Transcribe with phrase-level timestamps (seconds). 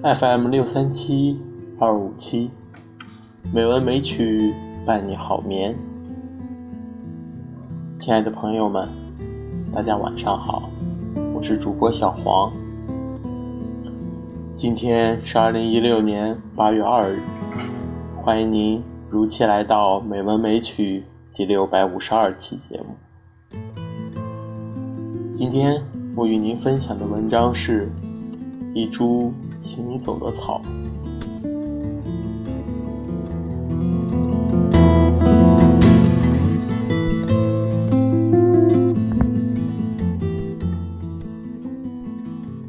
[0.00, 1.40] FM 六三七
[1.76, 2.52] 二五七，
[3.52, 4.54] 美文美曲
[4.86, 5.74] 伴你好眠。
[7.98, 8.88] 亲爱的朋友们，
[9.72, 10.70] 大家晚上好，
[11.34, 12.52] 我是主播小黄。
[14.54, 17.20] 今天是二零一六年八月二日，
[18.22, 18.80] 欢迎您
[19.10, 21.00] 如期来到《美文美曲》
[21.36, 23.58] 第六百五十二期节目。
[25.34, 25.82] 今天
[26.14, 27.90] 我与您分享的文章是
[28.74, 30.62] 一株行走的草。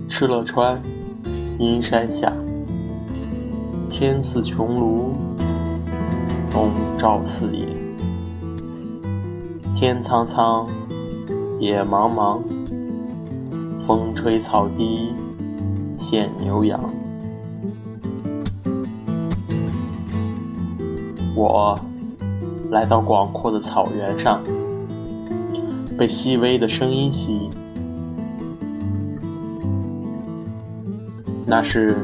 [0.08, 0.82] 敕勒川。
[1.60, 2.32] 阴山下，
[3.90, 5.12] 天似穹庐，
[6.54, 7.66] 笼罩四野。
[9.76, 10.66] 天苍苍，
[11.60, 12.40] 野茫茫，
[13.86, 15.14] 风吹草低
[16.10, 16.80] 见牛羊。
[21.36, 21.80] 我
[22.72, 24.42] 来到广阔的草原上，
[25.96, 27.52] 被细微的声音吸引。
[31.46, 31.96] 那是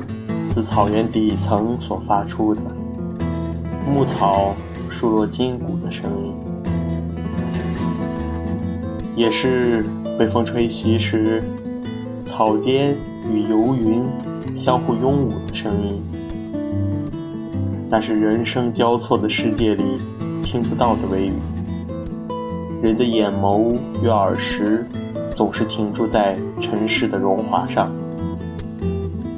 [0.49, 2.61] 自草原底层所发出的
[3.91, 4.53] 牧草
[4.87, 6.35] 疏落筋骨的声音，
[9.15, 9.83] 也是
[10.15, 11.43] 被风吹袭时
[12.23, 12.95] 草间
[13.36, 14.05] 与游云
[14.55, 16.02] 相互拥舞的声音。
[17.89, 19.83] 那是人声交错的世界里
[20.41, 21.33] 听不到的微语。
[22.81, 24.88] 人的眼眸与耳识
[25.31, 27.91] 总是停驻在尘世的荣华上。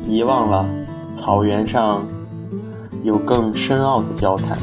[0.06, 0.64] 遗忘了
[1.14, 2.06] 草原上
[3.04, 4.58] 有更深奥的交谈。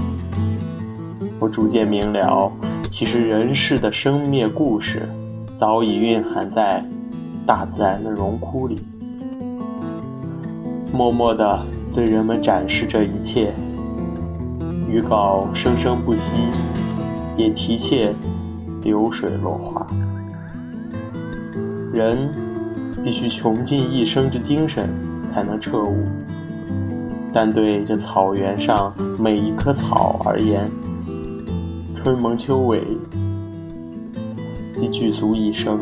[1.40, 2.50] 我逐渐明了，
[2.88, 5.08] 其实人世的生灭故事
[5.56, 6.84] 早已蕴含在
[7.44, 8.80] 大自然的荣枯里，
[10.94, 13.52] 默默地对人们展示这一切。
[14.88, 16.36] 语稿生生不息，
[17.36, 18.14] 也提切
[18.82, 19.84] 流水落花。
[21.92, 22.32] 人
[23.02, 24.88] 必须穷尽一生之精神。
[25.26, 26.04] 才能彻悟，
[27.32, 30.70] 但对这草原上每一棵草而言，
[31.94, 32.78] 春萌秋萎，
[34.76, 35.80] 即具足一生。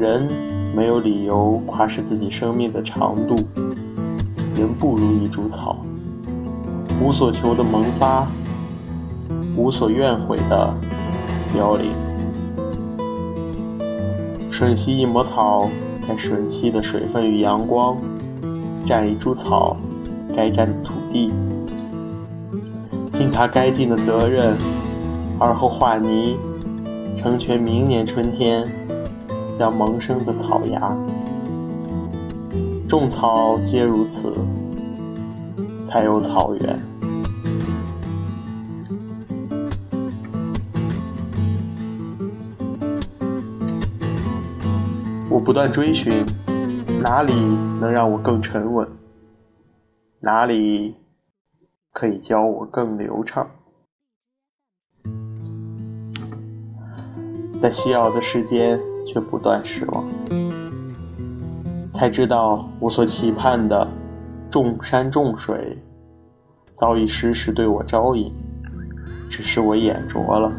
[0.00, 0.26] 人
[0.74, 3.36] 没有理由夸示自己生命的长度，
[4.56, 5.76] 人不如一株草，
[7.00, 8.26] 无所求的萌发，
[9.56, 10.74] 无所怨悔的
[11.52, 11.90] 凋零。
[14.50, 15.68] 吮吸一抹草。
[16.06, 17.96] 该吮吸的水分与阳光，
[18.84, 19.74] 占一株草
[20.36, 21.32] 该占的土地，
[23.10, 24.54] 尽他该尽的责任，
[25.38, 26.36] 而后化泥，
[27.14, 28.68] 成全明年春天
[29.56, 30.96] 将萌生的草芽。
[32.88, 34.34] 种草皆如此，
[35.84, 36.80] 才有草原。
[45.30, 46.12] 我不断追寻，
[47.00, 47.32] 哪里
[47.80, 48.88] 能让我更沉稳？
[50.18, 50.96] 哪里
[51.92, 53.48] 可以教我更流畅？
[57.60, 60.04] 在稀扰的世间，却不断失望，
[61.90, 63.86] 才知道我所期盼的
[64.50, 65.78] 众山众水，
[66.74, 68.32] 早已时时对我招引，
[69.28, 70.52] 只是我眼拙了。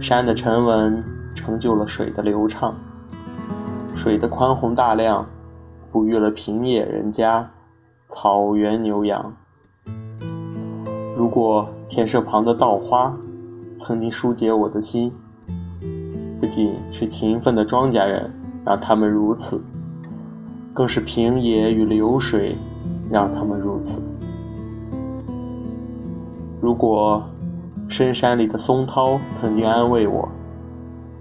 [0.00, 1.02] 山的沉稳，
[1.34, 2.74] 成就了水的流畅。
[3.94, 5.26] 水的宽宏大量，
[5.90, 7.48] 哺育了平野人家、
[8.08, 9.34] 草原牛羊。
[11.16, 13.16] 如果田舍旁的稻花
[13.76, 15.12] 曾经疏解我的心，
[16.40, 18.30] 不仅是勤奋的庄稼人
[18.64, 19.62] 让他们如此，
[20.72, 22.56] 更是平野与流水
[23.10, 24.02] 让他们如此。
[26.60, 27.22] 如果
[27.88, 30.28] 深山里的松涛曾经安慰我，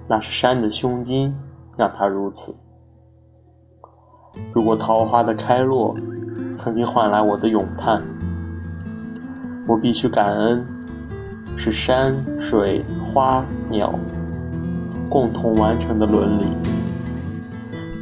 [0.08, 1.34] 那是山的胸襟
[1.78, 2.56] 让他如此。
[4.54, 5.96] 如果桃花的开落
[6.56, 8.02] 曾经换来我的咏叹，
[9.68, 10.66] 我必须感恩，
[11.56, 12.84] 是山水
[13.14, 13.94] 花鸟
[15.14, 16.46] 共同完成的伦理，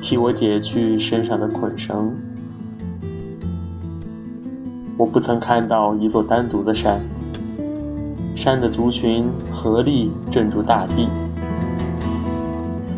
[0.01, 2.15] 替我解去身上的捆绳。
[4.95, 7.01] 我不曾看到一座单独的山，
[8.33, 11.09] 山的族群合力镇住大地，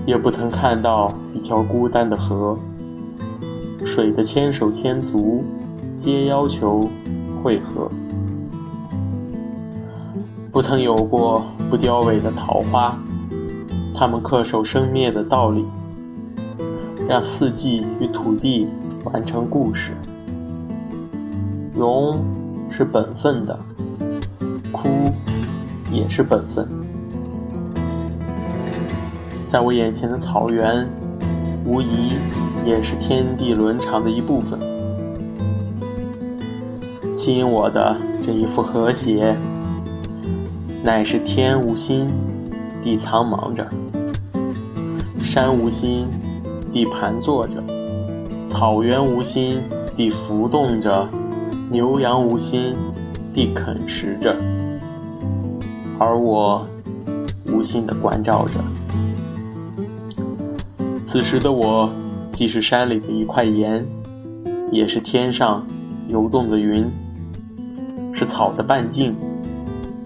[0.06, 2.56] 也不曾看到一条孤单的河。
[3.84, 5.44] 水的千手千足，
[5.98, 6.88] 皆要求
[7.42, 7.90] 汇合。
[10.52, 12.96] 不曾有过不凋萎的桃花，
[14.04, 15.66] 他们恪守生灭的道理。
[17.08, 18.68] 让四季与土地
[19.06, 19.94] 完成故事。
[21.74, 22.22] 荣
[22.70, 23.58] 是本分的，
[24.74, 24.90] 哭
[25.90, 26.68] 也是本分。
[29.48, 30.86] 在我眼前的草原，
[31.64, 32.18] 无疑
[32.66, 34.60] 也是天地伦常的一部分。
[37.16, 39.34] 吸引我的这一幅和谐，
[40.84, 42.10] 乃是天无心，
[42.84, 43.64] 地苍茫着；
[45.24, 46.06] 山无心，
[46.74, 47.62] 地盘坐着；
[48.50, 49.62] 草原无心，
[49.96, 51.08] 地浮动着；
[51.72, 52.76] 牛羊无心，
[53.34, 54.36] 地啃食着。
[55.98, 56.68] 而我
[57.46, 58.60] 无心的关照着。
[61.06, 61.90] 此时的我，
[62.34, 63.86] 既是山里的一块盐，
[64.74, 65.66] 也是天上
[66.10, 66.86] 游动的云。
[68.12, 69.16] 是草的半径，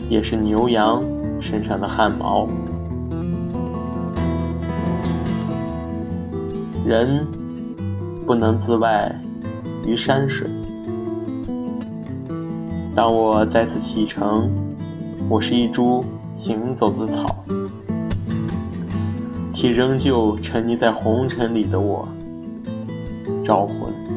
[0.09, 1.03] 也是牛羊
[1.39, 2.47] 身上的汗毛。
[6.85, 7.27] 人
[8.25, 9.13] 不能自外
[9.85, 10.47] 于山水。
[12.95, 14.49] 当我再次启程，
[15.29, 16.03] 我是一株
[16.33, 17.43] 行走的草，
[19.51, 22.07] 替仍旧沉溺在红尘里的我
[23.43, 24.16] 招魂。